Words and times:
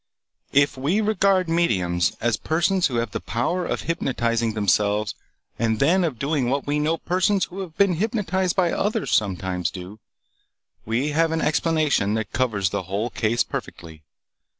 If 0.51 0.77
we 0.77 0.99
regard 0.99 1.47
mediums 1.47 2.13
as 2.19 2.35
persons 2.35 2.87
who 2.87 2.95
have 2.95 3.11
the 3.11 3.19
power 3.19 3.67
of 3.67 3.81
hypnotizing 3.81 4.53
themselves 4.55 5.13
and 5.59 5.77
then 5.79 6.03
of 6.03 6.17
doing 6.17 6.49
what 6.49 6.65
we 6.65 6.79
know 6.79 6.97
persons 6.97 7.45
who 7.45 7.59
have 7.59 7.77
been 7.77 7.93
hypnotized 7.97 8.55
by 8.55 8.71
others 8.71 9.11
sometimes 9.11 9.69
do, 9.69 9.99
we 10.87 11.09
have 11.09 11.31
an 11.31 11.41
explanation 11.43 12.15
that 12.15 12.33
covers 12.33 12.71
the 12.71 12.81
whole 12.89 13.11
case 13.11 13.43
perfectly. 13.43 14.01